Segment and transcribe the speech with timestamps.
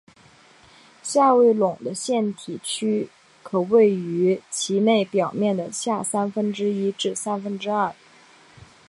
[1.03, 3.07] 下位笼的腺体区
[3.43, 7.93] 可位于其内表面的下三分之一至三分之二。